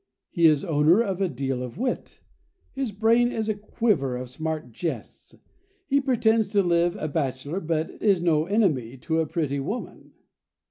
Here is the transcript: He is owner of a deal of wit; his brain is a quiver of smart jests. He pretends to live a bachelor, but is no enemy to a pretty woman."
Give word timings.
He 0.31 0.47
is 0.47 0.65
owner 0.65 0.99
of 0.99 1.21
a 1.21 1.29
deal 1.29 1.61
of 1.61 1.77
wit; 1.77 2.21
his 2.71 2.91
brain 2.91 3.31
is 3.31 3.47
a 3.49 3.53
quiver 3.53 4.17
of 4.17 4.31
smart 4.31 4.71
jests. 4.71 5.35
He 5.85 6.01
pretends 6.01 6.47
to 6.47 6.63
live 6.63 6.95
a 6.99 7.07
bachelor, 7.07 7.59
but 7.59 7.91
is 8.01 8.19
no 8.19 8.45
enemy 8.47 8.97
to 8.97 9.19
a 9.19 9.27
pretty 9.27 9.59
woman." 9.59 10.13